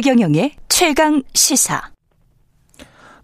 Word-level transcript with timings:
최경영의 0.00 0.52
최강 0.68 1.24
시사. 1.34 1.82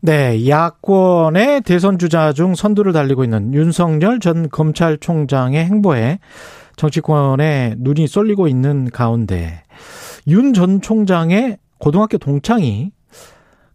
네, 0.00 0.48
야권의 0.48 1.60
대선 1.60 2.00
주자 2.00 2.32
중 2.32 2.56
선두를 2.56 2.92
달리고 2.92 3.22
있는 3.22 3.54
윤석열 3.54 4.18
전 4.18 4.48
검찰총장의 4.48 5.64
행보에 5.66 6.18
정치권에 6.74 7.76
눈이 7.78 8.08
쏠리고 8.08 8.48
있는 8.48 8.90
가운데 8.90 9.62
윤 10.26 10.52
전 10.52 10.80
총장의 10.80 11.58
고등학교 11.78 12.18
동창이 12.18 12.90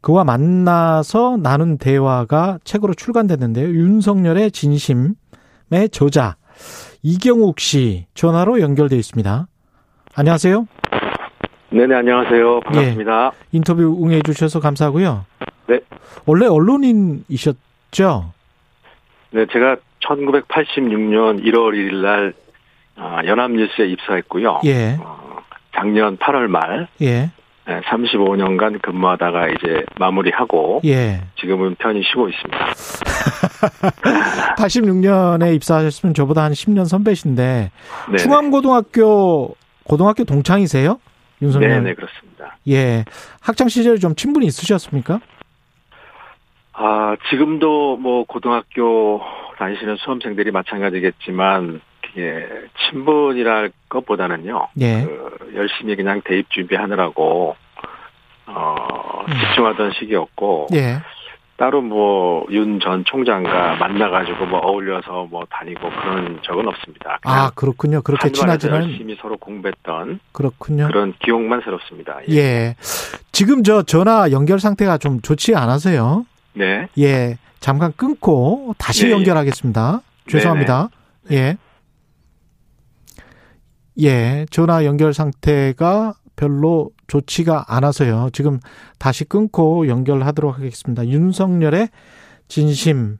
그와 0.01 0.25
만나서 0.25 1.37
나눈 1.37 1.77
대화가 1.77 2.59
책으로 2.65 2.95
출간됐는데요. 2.95 3.69
윤석열의 3.69 4.51
진심의 4.51 5.13
저자 5.93 6.35
이경욱 7.01 7.61
씨 7.61 8.07
전화로 8.13 8.59
연결돼 8.59 8.97
있습니다. 8.97 9.47
안녕하세요. 10.15 10.67
네네, 11.71 11.93
안녕하세요. 11.93 12.61
반갑습니다. 12.61 13.31
예, 13.33 13.37
인터뷰 13.51 13.99
응해 14.03 14.21
주셔서 14.23 14.59
감사하고요. 14.59 15.25
네. 15.67 15.79
원래 16.25 16.47
언론인이셨죠? 16.47 18.33
네, 19.31 19.45
제가 19.51 19.77
1986년 20.03 21.43
1월 21.43 21.73
1일 21.75 22.01
날 22.01 22.33
아, 22.95 23.21
연합뉴스에 23.25 23.85
입사했고요. 23.87 24.61
예. 24.65 24.97
어, 24.99 25.37
작년 25.75 26.17
8월 26.17 26.47
말 26.47 26.87
예. 27.01 27.29
35년간 27.67 28.81
근무하다가 28.81 29.49
이제 29.49 29.85
마무리하고 29.99 30.81
예. 30.85 31.21
지금은 31.39 31.75
편히 31.75 32.01
쉬고 32.01 32.29
있습니다. 32.29 32.65
86년에 34.57 35.53
입사하셨으면 35.55 36.15
저보다 36.15 36.43
한 36.43 36.53
10년 36.53 36.87
선배신데 36.87 37.71
네. 38.09 38.17
충암고등학교 38.17 39.55
고등학교 39.83 40.23
동창이세요? 40.23 40.99
윤석열. 41.41 41.69
네, 41.69 41.79
네, 41.79 41.93
그렇습니다. 41.93 42.57
예. 42.67 43.05
학창 43.41 43.67
시절에 43.67 43.97
좀 43.97 44.15
친분이 44.15 44.45
있으셨습니까? 44.45 45.19
아, 46.73 47.15
지금도 47.29 47.97
뭐 47.97 48.23
고등학교 48.25 49.21
다니시는 49.57 49.97
수험생들이 49.97 50.51
마찬가지겠지만 50.51 51.81
그게 52.01 52.47
친분이랄 52.89 53.71
것보다는요. 53.89 54.67
예. 54.81 55.03
그 55.03 55.53
열심히 55.55 55.95
그냥 55.95 56.21
대입 56.23 56.49
준비하느라고 56.49 57.55
어, 58.47 58.75
음. 59.27 59.33
집중하던 59.33 59.91
시기였고 59.99 60.67
예. 60.73 60.97
따로 61.59 61.81
뭐 61.81 62.45
윤 62.51 62.79
전 62.79 63.03
총장과 63.05 63.75
만나가지고 63.75 64.45
뭐 64.45 64.59
어울려서 64.59 65.27
뭐 65.29 65.43
다니고 65.49 65.81
그런 65.89 66.39
적은 66.43 66.67
없습니다. 66.67 67.19
아, 67.23 67.51
그렇군요. 67.53 68.01
그렇게 68.01 68.31
친하지는 68.31 68.83
열심히 68.83 69.17
서로 69.21 69.37
공부했던 69.37 70.21
그렇군요. 70.31 70.87
그런 70.87 71.13
기억만 71.19 71.61
새롭습니다. 71.63 72.19
예. 72.29 72.35
예. 72.35 72.75
지금 73.33 73.63
저 73.63 73.83
전화 73.83 74.31
연결 74.31 74.59
상태가 74.59 74.97
좀 74.97 75.19
좋지 75.21 75.55
않아서요. 75.55 76.25
네. 76.53 76.87
예. 76.97 77.37
잠깐 77.59 77.91
끊고 77.97 78.73
다시 78.77 79.05
예, 79.05 79.09
예. 79.09 79.13
연결하겠습니다. 79.13 80.01
죄송합니다. 80.27 80.89
예. 81.31 81.57
예. 84.01 84.45
전화 84.49 84.85
연결 84.85 85.13
상태가 85.13 86.13
별로 86.37 86.91
좋지가 87.09 87.65
않아서요. 87.67 88.29
지금 88.31 88.59
다시 88.97 89.25
끊고 89.25 89.87
연결하도록 89.87 90.57
하겠습니다. 90.57 91.05
윤석열의 91.05 91.89
진심, 92.47 93.17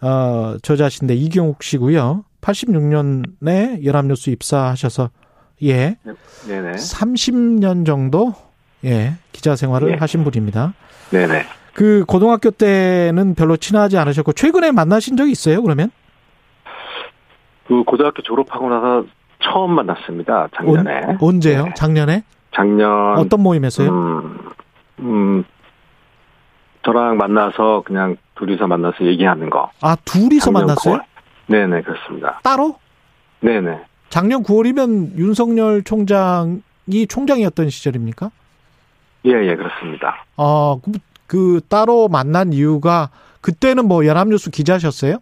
어, 0.00 0.56
저자신데 0.62 1.14
이경욱 1.14 1.62
씨고요. 1.62 2.24
86년에 2.40 3.84
연합뉴스 3.84 4.30
입사하셔서, 4.30 5.10
예. 5.64 5.96
네네. 6.46 6.72
30년 6.72 7.84
정도, 7.84 8.32
예, 8.84 9.14
기자 9.32 9.56
생활을 9.56 9.92
예. 9.92 9.94
하신 9.96 10.24
분입니다. 10.24 10.72
네네. 11.10 11.44
그 11.74 12.04
고등학교 12.06 12.50
때는 12.50 13.34
별로 13.34 13.56
친하지 13.56 13.98
않으셨고 13.98 14.32
최근에 14.32 14.72
만나신 14.72 15.16
적이 15.16 15.32
있어요? 15.32 15.62
그러면 15.62 15.90
그 17.68 17.84
고등학교 17.84 18.22
졸업하고 18.22 18.68
나서 18.68 19.04
처음 19.40 19.72
만났습니다. 19.72 20.48
작년에. 20.56 21.02
언, 21.06 21.18
언제요? 21.20 21.66
네. 21.66 21.74
작년에 21.76 22.24
작년 22.58 23.16
어떤 23.16 23.40
모임에서요? 23.40 23.88
음, 23.88 24.38
음, 24.98 25.44
저랑 26.84 27.16
만나서 27.16 27.84
그냥 27.86 28.16
둘이서 28.34 28.66
만나서 28.66 29.04
얘기하는 29.04 29.48
거. 29.48 29.70
아 29.80 29.94
둘이서 30.04 30.50
만났어요? 30.50 30.96
9월. 30.96 31.04
네네 31.46 31.82
그렇습니다. 31.82 32.40
따로? 32.42 32.74
네네. 33.40 33.78
작년 34.08 34.42
9월이면 34.42 35.16
윤석열 35.16 35.84
총장이 35.84 37.06
총장이었던 37.08 37.70
시절입니까? 37.70 38.30
예예 39.24 39.54
그렇습니다. 39.54 40.24
아, 40.36 40.76
그, 40.82 40.92
그 41.28 41.60
따로 41.68 42.08
만난 42.08 42.52
이유가 42.52 43.10
그때는 43.40 43.86
뭐 43.86 44.04
연합뉴스 44.04 44.50
기자셨어요? 44.50 45.18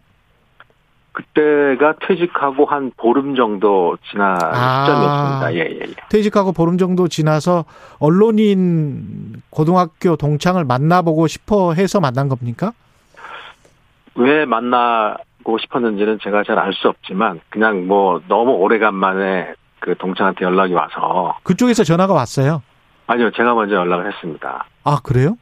그때가 1.17 1.95
퇴직하고 2.07 2.65
한 2.65 2.91
보름 2.95 3.33
정도 3.35 3.97
지난 4.11 4.37
아. 4.39 4.85
시점이었습니다. 4.85 5.53
예 5.55 5.71
예 5.71 5.79
예. 5.81 5.93
퇴직하고 6.09 6.51
보름 6.51 6.77
정도 6.77 7.07
지나서 7.07 7.65
언론인 7.99 9.41
고등학교 9.49 10.15
동창을 10.15 10.63
만나보고 10.63 11.25
싶어 11.25 11.73
해서 11.73 11.99
만난 11.99 12.29
겁니까? 12.29 12.71
왜 14.15 14.45
만나고 14.45 15.57
싶었는지는 15.59 16.19
제가 16.21 16.43
잘 16.43 16.59
알 16.59 16.71
수 16.73 16.87
없지만 16.87 17.39
그냥 17.49 17.87
뭐 17.87 18.21
너무 18.27 18.51
오래간만에 18.51 19.53
그 19.79 19.95
동창한테 19.97 20.45
연락이 20.45 20.73
와서 20.73 21.35
그쪽에서 21.43 21.83
전화가 21.83 22.13
왔어요. 22.13 22.61
아니요 23.07 23.31
제가 23.31 23.55
먼저 23.55 23.75
연락을 23.75 24.11
했습니다. 24.13 24.65
아, 24.83 24.99
그래요? 25.03 25.35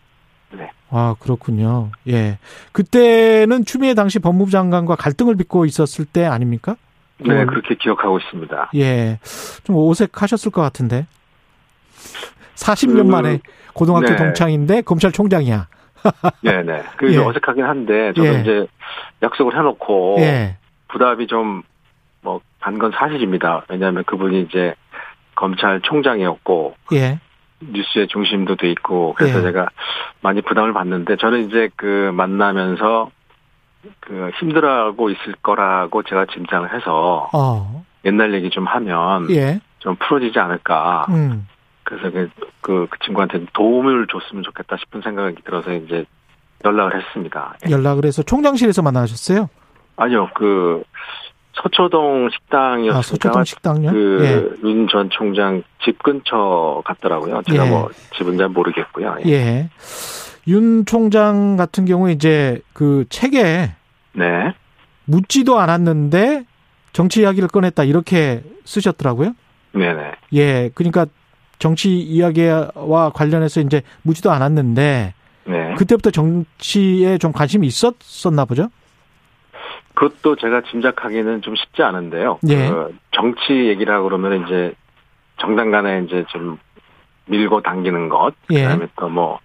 네. 0.51 0.71
아, 0.89 1.15
그렇군요. 1.19 1.91
예. 2.07 2.37
그때는 2.71 3.65
추미애 3.65 3.93
당시 3.93 4.19
법무부 4.19 4.51
장관과 4.51 4.95
갈등을 4.95 5.35
빚고 5.35 5.65
있었을 5.65 6.05
때 6.05 6.25
아닙니까? 6.25 6.75
네 7.17 7.41
음. 7.43 7.47
그렇게 7.47 7.75
기억하고 7.75 8.17
있습니다. 8.19 8.71
예. 8.75 9.19
좀 9.63 9.75
어색하셨을 9.77 10.51
것 10.51 10.61
같은데. 10.61 11.07
40년 12.55 12.95
그, 13.05 13.11
만에 13.11 13.39
고등학교 13.73 14.07
네. 14.07 14.15
동창인데 14.15 14.81
검찰총장이야. 14.81 15.67
네네. 16.41 16.83
그게 16.97 17.15
예. 17.15 17.17
어색하긴 17.19 17.63
한데 17.63 18.13
저도 18.13 18.27
예. 18.27 18.41
이제 18.41 18.67
약속을 19.23 19.55
해놓고 19.57 20.17
예. 20.19 20.57
부담이 20.87 21.27
좀 21.27 21.63
뭐 22.21 22.41
간 22.59 22.79
건 22.79 22.91
사실입니다. 22.91 23.63
왜냐하면 23.69 24.03
그분이 24.05 24.41
이제 24.49 24.73
검찰총장이었고 25.35 26.75
예. 26.93 27.19
뉴스의 27.59 28.07
중심도 28.07 28.55
돼 28.55 28.69
있고 28.71 29.13
그래서 29.17 29.39
예. 29.39 29.43
제가 29.43 29.67
많이 30.21 30.41
부담을 30.41 30.73
받는데 30.73 31.17
저는 31.17 31.47
이제 31.47 31.69
그 31.75 32.11
만나면서 32.13 33.11
그 33.99 34.31
힘들어하고 34.39 35.09
있을 35.09 35.35
거라고 35.41 36.03
제가 36.03 36.25
짐작을 36.25 36.73
해서 36.73 37.29
어. 37.33 37.85
옛날 38.03 38.33
얘기 38.33 38.49
좀 38.49 38.65
하면 38.65 39.29
예. 39.31 39.59
좀 39.79 39.95
풀어지지 39.95 40.37
않을까. 40.39 41.05
음. 41.09 41.47
그래서 41.83 42.09
그, 42.11 42.29
그, 42.61 42.87
그 42.89 42.99
친구한테 43.05 43.45
도움을 43.53 44.07
줬으면 44.07 44.43
좋겠다 44.43 44.75
싶은 44.77 45.01
생각이 45.01 45.35
들어서 45.43 45.71
이제 45.73 46.05
연락을 46.63 46.99
했습니다. 46.99 47.55
예. 47.67 47.71
연락을 47.71 48.05
해서 48.05 48.23
총장실에서 48.23 48.81
만나셨어요? 48.81 49.49
아니요, 49.97 50.29
그 50.33 50.83
서초동 51.61 52.29
식당이었으니까 52.31 52.97
아, 52.97 53.01
서초동 53.01 53.43
식당요? 53.43 53.89
예. 53.89 54.41
그윤전 54.61 55.09
총장 55.11 55.63
집 55.83 56.01
근처 56.03 56.81
같더라고요. 56.85 57.41
제가 57.49 57.65
예. 57.65 57.69
뭐 57.69 57.89
집은 58.17 58.37
잘 58.37 58.49
모르겠고요. 58.49 59.17
예. 59.25 59.31
예. 59.31 59.69
윤 60.47 60.85
총장 60.85 61.55
같은 61.55 61.85
경우에 61.85 62.11
이제 62.11 62.61
그 62.73 63.05
책에 63.09 63.71
네, 64.13 64.53
묻지도 65.05 65.59
않았는데 65.59 66.45
정치 66.93 67.21
이야기를 67.21 67.47
꺼냈다 67.49 67.83
이렇게 67.83 68.43
쓰셨더라고요. 68.63 69.33
네, 69.73 69.93
네. 69.93 70.11
예. 70.33 70.69
그러니까 70.75 71.05
정치 71.57 71.97
이야기와 71.99 73.11
관련해서 73.13 73.61
이제 73.61 73.81
묻지도 74.03 74.31
않았는데 74.31 75.13
네. 75.47 75.75
그때부터 75.77 76.11
정치에 76.11 77.17
좀 77.17 77.31
관심이 77.31 77.65
있었었나 77.67 78.45
보죠. 78.45 78.69
그것도 79.95 80.35
제가 80.35 80.61
짐작하기는 80.61 81.41
좀 81.41 81.55
쉽지 81.55 81.83
않은데요. 81.83 82.39
예. 82.49 82.69
그 82.69 82.95
정치 83.11 83.53
얘기라고 83.53 84.05
그러면 84.07 84.45
이제 84.45 84.73
정당 85.37 85.71
간에 85.71 86.03
이제 86.05 86.25
좀 86.29 86.57
밀고 87.25 87.61
당기는 87.61 88.09
것, 88.09 88.33
예. 88.51 88.63
그다음에 88.63 88.87
또 88.95 89.09
뭐 89.09 89.39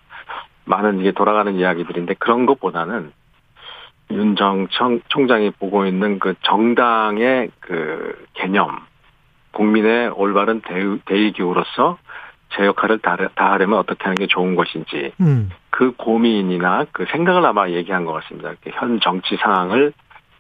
많은 0.71 1.01
이게 1.01 1.11
돌아가는 1.13 1.53
이야기들인데 1.55 2.15
그런 2.15 2.47
것보다는 2.47 3.13
윤정 4.11 4.69
총장이 5.09 5.51
보고 5.51 5.87
있는 5.87 6.19
그 6.19 6.35
정당의 6.43 7.51
그 7.61 8.27
개념, 8.35 8.81
국민의 9.53 10.09
올바른 10.09 10.61
대의, 10.61 10.99
대의기구로서 11.05 11.99
제 12.57 12.67
역할을 12.67 12.99
다, 12.99 13.17
다하려면 13.35 13.79
어떻게 13.79 14.03
하는 14.03 14.17
게 14.17 14.27
좋은 14.27 14.57
것인지 14.57 15.13
음. 15.21 15.51
그 15.71 15.93
고민이나 15.97 16.87
그 16.93 17.07
생각을 17.11 17.45
아마 17.45 17.71
얘기한 17.71 18.05
것 18.05 18.13
같습니다. 18.15 18.53
현 18.73 18.99
정치 19.01 19.37
상황을 19.37 19.93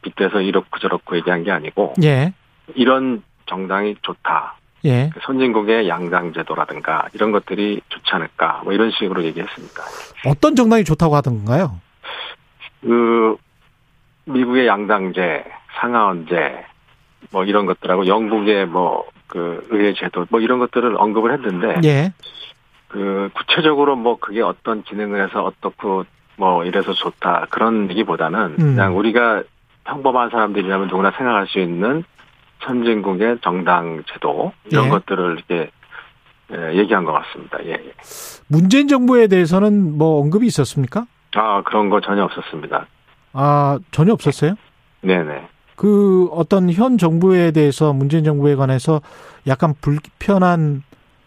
빗대서 0.02 0.40
이렇고 0.40 0.78
저렇고 0.78 1.16
얘기한 1.16 1.44
게 1.44 1.50
아니고 1.50 1.94
예. 2.02 2.32
이런 2.74 3.22
정당이 3.46 3.96
좋다. 4.02 4.56
예. 4.84 5.10
그 5.12 5.20
선진국의 5.22 5.88
양당제도라든가 5.88 7.08
이런 7.12 7.32
것들이 7.32 7.80
좋지 7.88 8.10
않을까 8.12 8.62
뭐 8.64 8.72
이런 8.72 8.90
식으로 8.90 9.24
얘기했습니다. 9.24 9.82
어떤 10.26 10.56
정당이 10.56 10.84
좋다고 10.84 11.16
하던가요? 11.16 11.80
그 12.80 13.36
미국의 14.24 14.66
양당제, 14.66 15.44
상하원제 15.80 16.64
뭐 17.30 17.44
이런 17.44 17.66
것들하고 17.66 18.06
영국의 18.06 18.66
뭐 18.66 19.04
그 19.30 19.64
의회 19.70 19.94
제도 19.94 20.26
뭐 20.28 20.40
이런 20.40 20.58
것들을 20.58 20.96
언급을 20.98 21.32
했는데 21.32 21.80
예. 21.84 22.12
그 22.88 23.30
구체적으로 23.32 23.94
뭐 23.94 24.18
그게 24.18 24.42
어떤 24.42 24.82
기능을 24.82 25.24
해서 25.24 25.44
어떻고 25.44 26.04
뭐 26.36 26.64
이래서 26.64 26.92
좋다 26.92 27.46
그런 27.48 27.88
얘기보다는 27.90 28.56
음. 28.58 28.74
그냥 28.74 28.98
우리가 28.98 29.44
평범한 29.84 30.30
사람들이라면 30.30 30.88
누구나 30.88 31.10
생각할 31.10 31.46
수 31.48 31.58
있는 31.58 32.04
선진국의 32.64 33.38
정당 33.42 34.02
제도 34.12 34.52
이런 34.70 34.86
예. 34.86 34.88
것들을 34.90 35.36
이렇게 35.36 35.70
예, 36.52 36.74
얘기한 36.76 37.04
것 37.04 37.12
같습니다. 37.12 37.58
예. 37.64 37.72
예. 37.72 37.92
문재인 38.48 38.88
정부에 38.88 39.28
대해서는 39.28 39.96
뭐 39.96 40.20
언급이 40.20 40.46
있었습니까? 40.46 41.06
아 41.34 41.62
그런 41.62 41.88
거 41.90 42.00
전혀 42.00 42.24
없었습니다. 42.24 42.86
아, 43.32 43.78
전혀 43.92 44.12
없었어요? 44.12 44.54
네네. 45.02 45.46
그 45.76 46.28
어떤 46.32 46.70
현 46.70 46.98
정부에 46.98 47.52
대해서 47.52 47.92
문재인 47.92 48.24
정부에 48.24 48.54
관해서 48.54 49.00
약간 49.46 49.74
불편한 49.80 50.82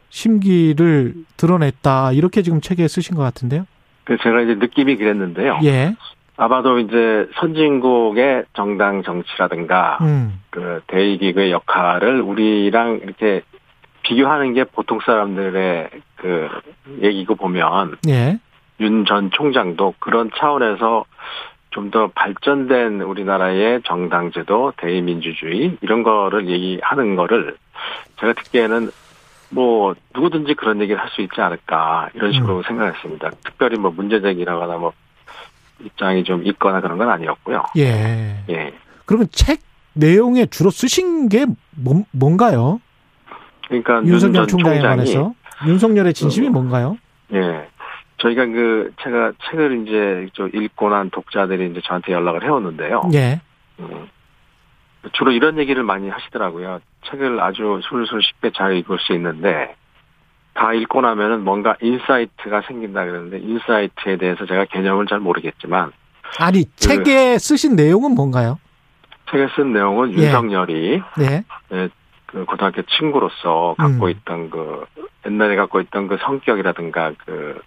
심기를 0.09 1.15
드러냈다. 1.37 2.11
이렇게 2.11 2.43
지금 2.43 2.61
책에 2.61 2.87
쓰신 2.87 3.15
것 3.15 3.23
같은데요. 3.23 3.65
그래서 4.03 4.21
제가 4.23 4.41
이제 4.41 4.55
느낌이 4.55 4.97
그랬는데요. 4.97 5.59
예. 5.63 5.95
아마도 6.37 6.79
이제 6.79 7.29
선진국의 7.35 8.45
정당 8.53 9.03
정치라든가 9.03 9.97
음. 10.01 10.41
그 10.49 10.81
대의기구의 10.87 11.51
역할을 11.51 12.21
우리랑 12.21 13.01
이렇게 13.03 13.41
비교하는 14.01 14.53
게 14.53 14.63
보통 14.63 14.99
사람들의 15.05 15.89
그 16.17 16.49
얘기고 17.01 17.35
보면 17.35 17.97
예. 18.07 18.39
윤전 18.79 19.31
총장도 19.31 19.95
그런 19.99 20.29
차원에서 20.35 21.05
좀 21.69 21.89
더 21.89 22.07
발전된 22.13 23.01
우리나라의 23.01 23.81
정당제도, 23.83 24.73
대의민주주의 24.77 25.75
이런 25.81 26.03
거를 26.03 26.47
얘기하는 26.47 27.15
거를 27.15 27.55
제가 28.19 28.33
듣기에는 28.33 28.91
뭐 29.49 29.95
누구든지 30.13 30.53
그런 30.53 30.81
얘기를 30.81 31.01
할 31.01 31.09
수 31.09 31.21
있지 31.21 31.41
않을까 31.41 32.09
이런 32.13 32.31
식으로 32.31 32.61
생각했습니다. 32.63 33.31
특별히 33.43 33.77
뭐 33.77 33.89
문제제기라거나 33.91 34.77
뭐 34.77 34.93
입장이 35.83 36.23
좀 36.23 36.45
있거나 36.45 36.81
그런 36.81 36.97
건 36.97 37.09
아니었고요. 37.09 37.63
예. 37.77 38.43
예. 38.49 38.73
그러면 39.05 39.27
책 39.31 39.59
내용에 39.93 40.45
주로 40.47 40.69
쓰신 40.69 41.29
게 41.29 41.45
뭐, 41.75 42.03
뭔가요? 42.11 42.79
그러니까 43.67 43.97
윤 43.99 44.07
윤석열 44.07 44.33
전 44.33 44.47
총장에 44.47 44.79
관해서 44.79 45.33
윤석열의 45.65 46.13
진심이 46.13 46.47
어. 46.47 46.51
뭔가요? 46.51 46.97
예. 47.33 47.67
저희가 48.17 48.45
그 48.45 48.93
제가 49.01 49.33
책을 49.49 49.85
이제 49.85 50.29
좀 50.33 50.49
읽고 50.53 50.89
난 50.89 51.09
독자들이 51.09 51.71
이제 51.71 51.81
저한테 51.83 52.13
연락을 52.13 52.43
해오는데요. 52.43 53.01
예. 53.13 53.41
음. 53.79 54.07
주로 55.11 55.31
이런 55.31 55.57
얘기를 55.57 55.83
많이 55.83 56.09
하시더라고요. 56.09 56.79
책을 57.09 57.39
아주 57.41 57.81
술술 57.83 58.21
쉽게 58.23 58.51
잘 58.55 58.75
읽을 58.77 58.99
수 58.99 59.13
있는데 59.13 59.75
다 60.53 60.73
읽고 60.73 61.01
나면은 61.01 61.43
뭔가 61.43 61.75
insight가 61.81 62.61
생긴다 62.67 63.05
그러는데 63.05 63.39
insight에 63.39 64.17
대해서 64.17 64.45
제가 64.45 64.65
개념을 64.65 65.07
잘 65.07 65.19
모르겠지만 65.19 65.91
아니 66.39 66.65
책에 66.75 67.37
쓰신 67.37 67.75
내용은 67.75 68.15
뭔가요? 68.15 68.59
책에 69.31 69.47
쓴 69.55 69.73
내용은 69.73 70.13
예. 70.13 70.25
윤석열이 70.25 71.01
네. 71.17 71.43
그 72.27 72.45
고등학교 72.45 72.81
친구로서 72.83 73.75
갖고 73.77 74.05
음. 74.05 74.09
있던 74.09 74.49
그 74.49 74.85
옛날에 75.25 75.55
갖고 75.55 75.79
있던 75.81 76.07
그 76.07 76.17
성격이라든가 76.21 77.13
그 77.25 77.61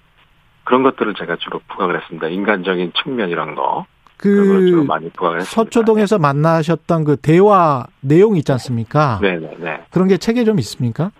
그런 0.64 0.82
것들을 0.82 1.14
제가 1.14 1.36
주로 1.36 1.60
부각을 1.68 2.00
했습니다. 2.00 2.26
인간적인 2.28 2.92
측면 3.02 3.30
이런 3.30 3.54
거그 3.54 4.84
많이 4.86 5.08
부각을 5.10 5.40
했습니다. 5.40 5.44
서초동에서 5.44 6.18
만나셨던 6.18 7.04
그 7.04 7.16
대화 7.16 7.86
내용 8.00 8.36
있지 8.36 8.50
않습니까? 8.52 9.20
네네네. 9.22 9.84
그런 9.90 10.08
게 10.08 10.16
책에 10.16 10.44
좀 10.44 10.58
있습니까? 10.58 11.12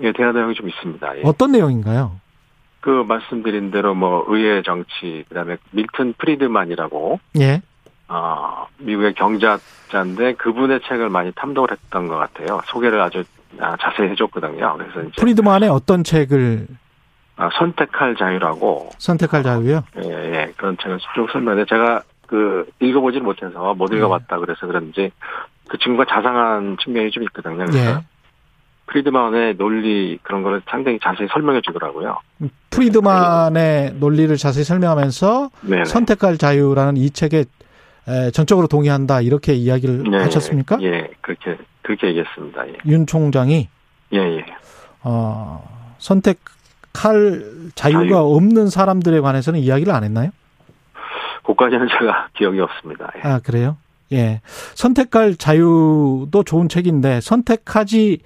예, 0.00 0.12
대화 0.12 0.32
내용이 0.32 0.54
좀 0.54 0.68
있습니다. 0.68 1.18
예. 1.18 1.22
어떤 1.24 1.52
내용인가요? 1.52 2.20
그 2.80 3.04
말씀드린 3.08 3.70
대로 3.70 3.94
뭐 3.94 4.24
의회 4.28 4.62
정치 4.62 5.24
그다음에 5.28 5.56
밀튼 5.70 6.14
프리드만이라고 6.18 7.20
예. 7.40 7.62
어, 8.08 8.66
미국의 8.78 9.14
경제학자인데 9.14 10.34
그분의 10.34 10.80
책을 10.86 11.08
많이 11.08 11.32
탐독을 11.32 11.70
했던 11.70 12.08
것 12.08 12.16
같아요. 12.16 12.60
소개를 12.66 13.00
아주 13.00 13.24
아, 13.58 13.76
자세히 13.80 14.10
해줬거든요. 14.10 14.76
그래서 14.76 15.00
이제 15.02 15.20
프리드만의 15.20 15.70
어떤 15.70 16.04
책을 16.04 16.66
아, 17.36 17.48
선택할 17.58 18.16
자유라고 18.16 18.90
선택할 18.98 19.42
자유요? 19.42 19.82
예, 20.04 20.08
예, 20.10 20.52
그런 20.56 20.76
책을 20.76 20.98
쭉 21.14 21.28
설명해. 21.32 21.64
제가 21.66 22.02
그 22.26 22.68
읽어보질 22.80 23.22
못해서 23.22 23.74
못 23.74 23.90
네. 23.90 23.96
읽어봤다 23.96 24.38
그래서 24.38 24.66
그런지 24.66 25.10
그 25.68 25.78
친구가 25.78 26.04
자상한 26.04 26.76
측면이 26.82 27.10
좀 27.10 27.22
있거든요. 27.24 27.64
그래서 27.64 27.78
예. 27.78 28.04
프리드만의 28.86 29.56
논리 29.56 30.18
그런 30.22 30.42
거를 30.42 30.62
상당히 30.68 30.98
자세히 31.02 31.26
설명해 31.32 31.60
주더라고요. 31.62 32.18
프리드만의 32.70 33.94
논리를 33.94 34.36
자세히 34.36 34.64
설명하면서 34.64 35.50
네. 35.62 35.84
선택할 35.84 36.38
자유라는 36.38 36.96
이 36.96 37.10
책에 37.10 37.44
에, 38.06 38.30
전적으로 38.32 38.66
동의한다 38.66 39.22
이렇게 39.22 39.54
이야기를 39.54 40.12
하셨습니까? 40.24 40.78
예, 40.82 41.08
그렇게 41.22 41.56
그렇게 41.82 42.08
얘기했습니다. 42.08 42.68
예, 42.68 42.72
윤 42.86 43.06
총장이 43.06 43.68
예. 44.12 44.18
예. 44.18 44.44
어, 45.02 45.66
선택할 45.98 47.44
자유가 47.74 48.04
자유. 48.04 48.16
없는 48.16 48.68
사람들에 48.68 49.20
관해서는 49.20 49.60
이야기를 49.60 49.92
안 49.92 50.04
했나요? 50.04 50.30
그까지는 51.46 51.88
제가 51.88 52.28
기억이 52.36 52.60
없습니다. 52.60 53.10
예. 53.16 53.20
아 53.28 53.40
그래요? 53.42 53.76
예, 54.12 54.42
선택할 54.74 55.36
자유도 55.36 56.42
좋은 56.44 56.68
책인데 56.68 57.20
선택하지 57.22 58.18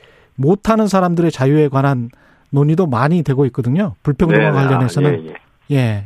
못하는 0.42 0.86
사람들의 0.86 1.30
자유에 1.32 1.68
관한 1.68 2.10
논의도 2.50 2.86
많이 2.86 3.22
되고 3.22 3.44
있거든요. 3.46 3.94
불평등과 4.04 4.50
네, 4.50 4.50
관련해서는 4.52 5.10
아, 5.10 5.12
예, 5.14 5.34
예. 5.72 5.76
예. 5.76 6.04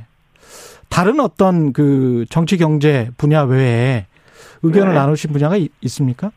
다른 0.88 1.20
어떤 1.20 1.72
그 1.72 2.24
정치 2.30 2.56
경제 2.56 3.10
분야 3.18 3.42
외에 3.42 4.06
의견을 4.62 4.94
네. 4.94 4.98
나누신 4.98 5.32
분야가 5.32 5.56
있- 5.56 5.70
있습니까? 5.82 6.32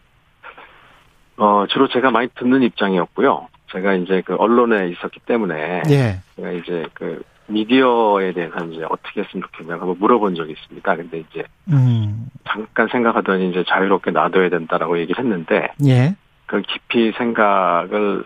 어, 1.38 1.66
주로 1.70 1.88
제가 1.90 2.12
많이 2.12 2.28
듣는 2.36 2.62
입장이었고요. 2.64 3.48
제가 3.72 3.94
이제 3.96 4.22
그 4.25 4.36
언론에 4.36 4.90
있었기 4.90 5.22
때문에 5.25 5.82
예. 5.90 6.20
제가 6.36 6.52
이제 6.52 6.86
그 6.94 7.24
미디어에 7.48 8.34
대해서 8.34 8.56
이제 8.66 8.84
어떻게 8.90 9.22
했으면 9.22 9.44
좋겠냐 9.52 9.74
한번 9.74 9.96
물어본 10.00 10.36
적이 10.36 10.54
있습니다. 10.54 10.96
근데 10.96 11.20
이제 11.30 11.44
음. 11.72 12.28
잠깐 12.48 12.88
생각하더니 12.92 13.50
이제 13.52 13.64
자유롭게 13.68 14.12
놔둬야 14.12 14.50
된다라고 14.50 14.98
얘기를 15.00 15.24
했는데 15.24 15.70
예. 15.86 16.16
그 16.46 16.62
깊이 16.62 17.12
생각을 17.18 18.24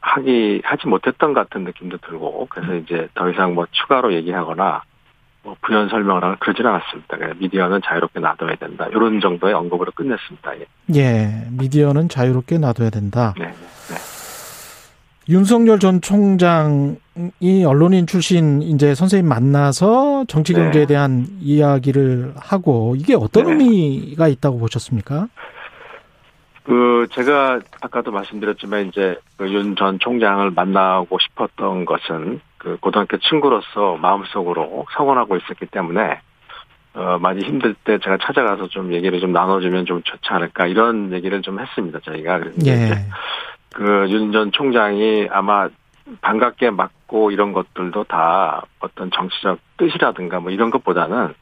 하기 0.00 0.62
하지 0.64 0.86
못했던 0.86 1.32
것 1.32 1.48
같은 1.48 1.64
느낌도 1.64 1.98
들고 1.98 2.46
그래서 2.50 2.74
이제 2.74 3.08
더 3.14 3.30
이상 3.30 3.54
뭐 3.54 3.66
추가로 3.70 4.12
얘기하거나 4.14 4.82
뭐 5.42 5.56
부연 5.62 5.88
설명을 5.88 6.22
하거나 6.22 6.36
그러진 6.40 6.66
않았습니다. 6.66 7.16
그냥 7.16 7.34
미디어는 7.38 7.80
자유롭게 7.84 8.20
놔둬야 8.20 8.56
된다. 8.56 8.86
이런 8.90 9.20
정도의 9.20 9.54
언급으로 9.54 9.92
끝냈습니다. 9.92 10.58
예. 10.58 10.66
예. 10.96 11.46
미디어는 11.52 12.08
자유롭게 12.08 12.58
놔둬야 12.58 12.90
된다. 12.90 13.34
네. 13.38 13.46
네. 13.46 14.14
윤석열 15.28 15.78
전 15.78 16.02
총장이 16.02 17.64
언론인 17.66 18.06
출신 18.06 18.60
이제 18.60 18.94
선생님 18.94 19.26
만나서 19.26 20.24
정치 20.28 20.52
네. 20.52 20.60
경제에 20.60 20.86
대한 20.86 21.26
이야기를 21.40 22.34
하고 22.36 22.94
이게 22.98 23.14
어떤 23.14 23.44
네. 23.44 23.52
의미가 23.52 24.28
있다고 24.28 24.58
보셨습니까? 24.58 25.28
그 26.64 27.06
제가 27.12 27.60
아까도 27.82 28.10
말씀드렸지만 28.10 28.86
이제 28.88 29.16
그 29.36 29.44
윤 29.52 29.76
전 29.76 29.98
총장을 29.98 30.50
만나고 30.50 31.18
싶었던 31.18 31.84
것은 31.84 32.40
그 32.58 32.78
고등학교 32.80 33.18
친구로서 33.18 33.96
마음속으로 34.00 34.86
성원하고 34.96 35.36
있었기 35.36 35.66
때문에 35.66 36.20
어 36.94 37.18
많이 37.20 37.44
힘들 37.44 37.74
때 37.84 37.98
제가 37.98 38.16
찾아가서 38.22 38.68
좀 38.68 38.92
얘기를 38.94 39.20
좀 39.20 39.32
나눠주면 39.32 39.84
좀 39.84 40.00
좋지 40.02 40.26
않을까 40.28 40.66
이런 40.66 41.12
얘기를 41.12 41.42
좀 41.42 41.58
했습니다 41.60 41.98
저희가 42.00 42.40
예. 42.66 42.94
그윤 43.74 44.32
전 44.32 44.52
총장이 44.52 45.28
아마 45.30 45.68
반갑게 46.20 46.70
맞고 46.70 47.30
이런 47.32 47.52
것들도 47.52 48.04
다 48.04 48.62
어떤 48.78 49.10
정치적 49.10 49.58
뜻이라든가 49.76 50.38
뭐 50.40 50.50
이런 50.52 50.70
것보다는 50.70 51.34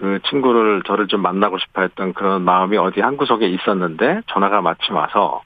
그 0.00 0.18
친구를 0.30 0.82
저를 0.86 1.08
좀 1.08 1.20
만나고 1.20 1.58
싶어 1.58 1.82
했던 1.82 2.14
그런 2.14 2.40
마음이 2.42 2.78
어디 2.78 3.00
한 3.02 3.18
구석에 3.18 3.46
있었는데 3.46 4.22
전화가 4.28 4.62
마침 4.62 4.94
와서 4.96 5.42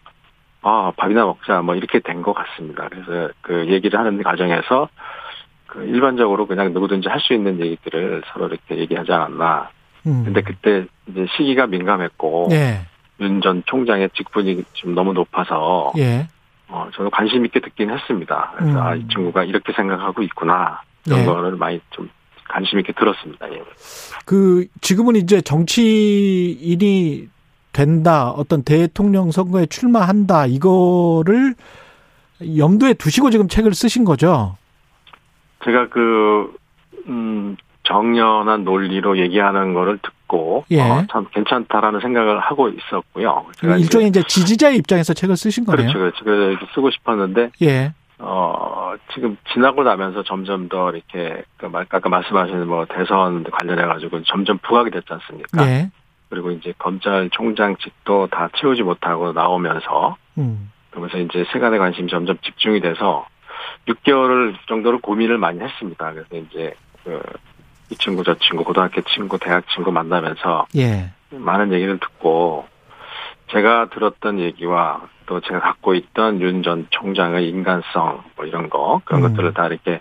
아 0.62 0.92
밥이나 0.96 1.24
먹자 1.24 1.60
뭐 1.62 1.74
이렇게 1.74 1.98
된 1.98 2.22
것 2.22 2.32
같습니다. 2.34 2.88
그래서 2.88 3.32
그 3.40 3.66
얘기를 3.66 3.98
하는 3.98 4.22
과정에서 4.22 4.88
그 5.66 5.84
일반적으로 5.84 6.46
그냥 6.46 6.72
누구든지 6.72 7.08
할 7.08 7.20
수 7.20 7.34
있는 7.34 7.58
얘기들을 7.60 8.22
서로 8.32 8.46
이렇게 8.46 8.78
얘기하지 8.78 9.12
않았나. 9.12 9.70
음. 10.06 10.22
근데 10.24 10.40
그때 10.42 10.86
이제 11.08 11.26
시기가 11.36 11.66
민감했고 11.66 12.48
예. 12.52 12.86
윤전 13.20 13.64
총장의 13.66 14.10
직분이 14.14 14.62
좀 14.72 14.94
너무 14.94 15.12
높아서 15.14 15.92
예. 15.98 16.28
어, 16.68 16.88
저도 16.94 17.10
관심 17.10 17.44
있게 17.44 17.58
듣긴 17.58 17.90
했습니다. 17.90 18.52
그래서 18.56 18.78
음. 18.78 18.82
아, 18.86 18.94
이 18.94 19.06
친구가 19.08 19.42
이렇게 19.44 19.72
생각하고 19.72 20.22
있구나. 20.22 20.80
이런 21.06 21.20
예. 21.20 21.24
거를 21.24 21.56
많이 21.56 21.80
좀 21.90 22.08
관심 22.48 22.78
있게 22.78 22.92
들었습니다. 22.92 23.52
예. 23.52 23.62
그 24.24 24.66
지금은 24.80 25.16
이제 25.16 25.40
정치인이 25.40 27.28
된다, 27.72 28.30
어떤 28.30 28.62
대통령 28.62 29.30
선거에 29.30 29.66
출마한다 29.66 30.46
이거를 30.46 31.54
염두에 32.56 32.94
두시고 32.94 33.30
지금 33.30 33.48
책을 33.48 33.74
쓰신 33.74 34.04
거죠. 34.04 34.56
제가 35.64 35.88
그, 35.88 36.54
음, 37.08 37.56
정연한 37.84 38.64
논리로 38.64 39.18
얘기하는 39.18 39.74
거를 39.74 39.98
듣고, 39.98 40.64
예. 40.70 40.80
어, 40.80 41.06
참 41.10 41.26
괜찮다라는 41.32 42.00
생각을 42.00 42.40
하고 42.40 42.68
있었고요. 42.68 43.46
제가 43.56 43.76
일종의 43.76 44.08
이제 44.08 44.22
지지자의 44.26 44.76
입장에서 44.78 45.12
책을 45.12 45.36
쓰신 45.36 45.64
거네요. 45.64 45.92
그렇죠, 45.92 45.98
그렇죠. 45.98 46.24
그래서 46.24 46.66
쓰고 46.74 46.90
싶었는데, 46.90 47.50
예, 47.62 47.92
어, 48.18 48.83
지금 49.12 49.36
지나고 49.52 49.82
나면서 49.82 50.22
점점 50.22 50.68
더 50.68 50.90
이렇게, 50.92 51.42
그 51.56 51.66
말- 51.66 51.86
아까 51.90 52.08
말씀하신 52.08 52.66
뭐 52.66 52.84
대선 52.86 53.44
관련해 53.44 53.84
가지고 53.86 54.22
점점 54.24 54.58
부각이 54.58 54.90
됐지 54.90 55.06
않습니까? 55.12 55.66
예, 55.68 55.90
그리고 56.28 56.50
이제 56.50 56.72
검찰총장직도 56.78 58.28
다 58.28 58.48
채우지 58.56 58.82
못하고 58.82 59.32
나오면서, 59.32 60.16
음, 60.38 60.70
그러면서 60.90 61.18
이제 61.18 61.44
세간의 61.52 61.78
관심이 61.78 62.08
점점 62.08 62.36
집중이 62.42 62.80
돼서 62.80 63.26
6개월 63.88 64.54
정도를 64.68 65.00
고민을 65.00 65.38
많이 65.38 65.60
했습니다. 65.60 66.12
그래서 66.12 66.28
이제 66.36 66.74
그, 67.04 67.20
이 67.90 67.96
친구 67.96 68.24
저 68.24 68.34
친구 68.36 68.64
고등학교 68.64 69.00
친구 69.02 69.38
대학 69.38 69.64
친구 69.68 69.92
만나면서 69.92 70.66
예, 70.76 71.10
많은 71.30 71.72
얘기를 71.72 71.98
듣고 71.98 72.66
제가 73.54 73.88
들었던 73.90 74.40
얘기와 74.40 75.02
또 75.26 75.40
제가 75.40 75.60
갖고 75.60 75.94
있던 75.94 76.40
윤 76.40 76.62
전 76.62 76.86
총장의 76.90 77.48
인간성 77.48 78.22
뭐 78.36 78.44
이런 78.44 78.68
거 78.68 79.00
그런 79.04 79.22
음. 79.22 79.28
것들을 79.30 79.54
다 79.54 79.66
이렇게 79.68 80.00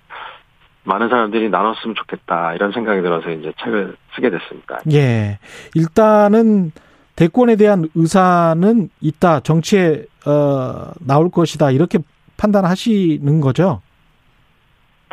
많은 0.84 1.08
사람들이 1.08 1.50
나눴으면 1.50 1.96
좋겠다 1.96 2.56
이런 2.56 2.72
생각이 2.74 3.02
들어서 3.02 3.30
이제 3.30 3.54
책을 3.64 3.96
쓰게 4.16 4.30
됐습니다. 4.32 4.80
예. 4.92 5.40
일단은 5.76 6.72
대권에 7.16 7.56
대한 7.56 7.88
의사는 7.96 8.90
있다. 9.00 9.42
정치에 9.42 10.06
어 10.26 10.92
나올 11.00 11.30
것이다. 11.30 11.72
이렇게 11.72 12.00
판단하시는 12.38 13.40
거죠. 13.40 13.82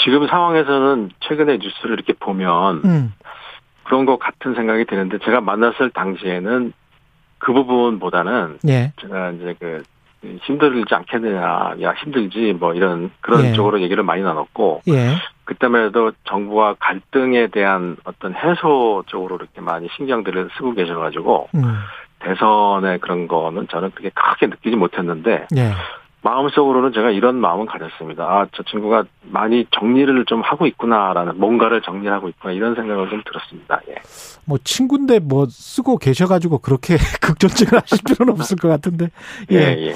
지금 0.02 0.26
상황에서는 0.26 1.10
최근의 1.20 1.58
뉴스를 1.58 1.92
이렇게 1.92 2.14
보면 2.14 2.80
음, 2.84 3.12
그런 3.84 4.06
것 4.06 4.18
같은 4.18 4.54
생각이 4.54 4.86
드는데 4.86 5.18
제가 5.18 5.40
만났을 5.42 5.90
당시에는 5.90 6.72
그 7.40 7.52
부분보다는 7.52 8.58
예, 8.68 8.92
제가 9.00 9.30
이제 9.30 9.56
그 9.58 9.82
힘들지 10.42 10.94
않겠느냐, 10.94 11.74
야 11.80 11.92
힘들지 11.94 12.52
뭐 12.52 12.74
이런 12.74 13.10
그런 13.20 13.46
예. 13.46 13.52
쪽으로 13.52 13.80
얘기를 13.80 14.04
많이 14.04 14.22
나눴고 14.22 14.82
예, 14.88 15.16
그때만 15.44 15.86
해도 15.86 16.12
정부와 16.24 16.76
갈등에 16.78 17.48
대한 17.48 17.96
어떤 18.04 18.34
해소 18.34 19.02
쪽으로 19.06 19.36
이렇게 19.36 19.60
많이 19.60 19.88
신경들을 19.96 20.50
쓰고 20.56 20.74
계셔가지고 20.74 21.48
음, 21.54 21.74
대선의 22.20 22.98
그런 22.98 23.26
거는 23.26 23.66
저는 23.68 23.90
그렇게 23.92 24.10
크게 24.10 24.46
느끼지 24.46 24.76
못했는데 24.76 25.46
예, 25.56 25.72
마음속으로는 26.22 26.92
제가 26.92 27.10
이런 27.10 27.36
마음은 27.36 27.66
가졌습니다. 27.66 28.24
아, 28.24 28.46
저 28.52 28.62
친구가 28.64 29.04
많이 29.22 29.66
정리를 29.70 30.24
좀 30.26 30.42
하고 30.42 30.66
있구나라는 30.66 31.38
뭔가를 31.38 31.80
정리하고 31.80 32.28
있구나 32.28 32.52
이런 32.52 32.74
생각을 32.74 33.08
좀 33.08 33.22
들었습니다. 33.24 33.80
예. 33.88 33.94
뭐 34.44 34.58
친구인데 34.62 35.18
뭐 35.20 35.46
쓰고 35.48 35.96
계셔가지고 35.98 36.58
그렇게 36.58 36.96
극존증을 37.22 37.80
하실 37.82 37.98
필요는 38.06 38.34
없을 38.34 38.56
것 38.56 38.68
같은데. 38.68 39.10
예, 39.50 39.56
예, 39.56 39.86
예. 39.88 39.94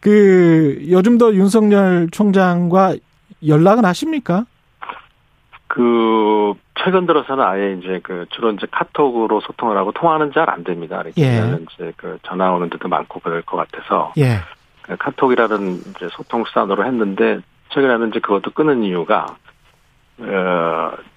그 0.00 0.86
요즘도 0.90 1.34
윤석열 1.34 2.08
총장과 2.10 2.94
연락은 3.46 3.84
하십니까? 3.84 4.44
그 5.66 6.52
최근 6.78 7.06
들어서는 7.06 7.42
아예 7.42 7.72
이제 7.72 7.98
그 8.02 8.26
주로 8.30 8.52
이제 8.52 8.66
카톡으로 8.70 9.40
소통을 9.40 9.76
하고 9.76 9.90
통화는 9.92 10.32
잘 10.32 10.48
안 10.48 10.62
됩니다. 10.62 11.02
이렇게 11.02 11.22
예. 11.22 11.58
이제 11.74 11.92
그 11.96 12.18
전화 12.22 12.52
오는 12.52 12.70
데도 12.70 12.86
많고 12.88 13.18
그럴 13.20 13.42
것 13.42 13.56
같아서 13.56 14.12
예, 14.18 14.36
그 14.36 14.63
카톡이라는 14.98 15.76
이제 15.76 16.08
소통 16.12 16.44
수단으로 16.44 16.84
했는데 16.84 17.40
최근에는 17.70 18.08
이제 18.10 18.20
그것도 18.20 18.50
끊은 18.52 18.82
이유가 18.82 19.36
어 20.20 21.14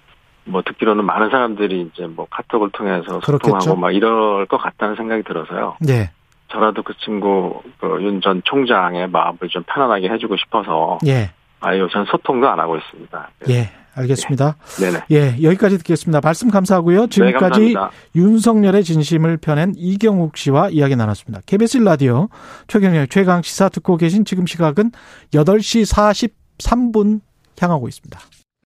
뭐 0.49 0.61
듣기로는 0.61 1.03
많은 1.05 1.29
사람들이 1.29 1.89
이제 1.93 2.07
뭐 2.07 2.25
카톡을 2.29 2.69
통해서 2.71 3.19
소통하고 3.19 3.39
그렇겠죠. 3.49 3.75
막 3.75 3.91
이럴 3.91 4.45
것 4.45 4.57
같다는 4.57 4.95
생각이 4.95 5.23
들어서요. 5.23 5.75
예, 5.89 6.09
저라도 6.47 6.83
그 6.83 6.93
친구 6.99 7.61
그 7.79 7.99
윤 8.01 8.21
전 8.21 8.41
총장의 8.45 9.09
마음을 9.09 9.37
좀 9.49 9.63
편안하게 9.67 10.09
해주고 10.09 10.37
싶어서 10.37 10.99
예, 11.05 11.31
아예 11.59 11.81
우선 11.81 12.05
소통도 12.05 12.47
안 12.49 12.59
하고 12.59 12.77
있습니다. 12.77 13.29
예, 13.49 13.69
알겠습니다. 13.97 14.55
네네. 14.79 14.99
예, 15.11 15.43
여기까지 15.43 15.77
듣겠습니다. 15.79 16.21
말씀 16.23 16.49
감사하고요. 16.49 17.01
네, 17.01 17.07
지금까지 17.09 17.73
감사합니다. 17.73 17.91
윤석열의 18.15 18.83
진심을 18.83 19.37
펴낸 19.37 19.73
이경욱 19.75 20.37
씨와 20.37 20.69
이야기 20.69 20.95
나눴습니다. 20.95 21.41
KBS 21.45 21.79
라디오 21.79 22.29
최경열 22.67 23.07
최강 23.07 23.41
시사 23.41 23.69
듣고 23.69 23.97
계신 23.97 24.25
지금 24.25 24.45
시각은 24.45 24.91
8시 25.33 26.29
43분 26.59 27.21
향하고 27.59 27.87
있습니다. 27.87 28.19